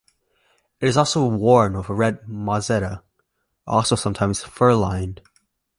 It 0.79 0.87
is 0.89 0.97
often 0.97 1.37
worn 1.37 1.77
with 1.77 1.87
a 1.87 1.93
red 1.93 2.21
mozzetta, 2.23 3.03
also 3.67 3.95
sometimes 3.95 4.43
fur-lined. 4.43 5.21